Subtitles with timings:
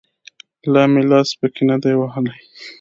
[0.73, 2.35] لا مې لاس پکښې نه دى وهلى.